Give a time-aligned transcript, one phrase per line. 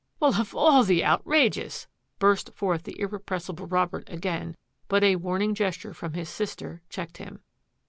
[0.19, 1.85] "Well, of all the outrageous
[2.17, 4.55] —"burst forth the irrepressible Robert again,
[4.87, 7.41] but a warning ges ture from his sister checked him.